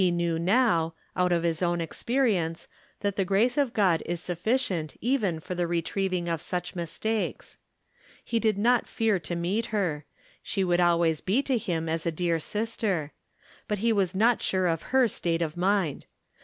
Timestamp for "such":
6.41-6.75